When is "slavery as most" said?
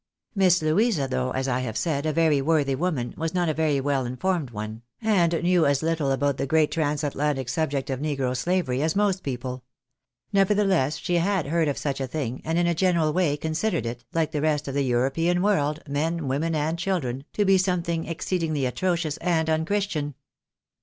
8.35-9.21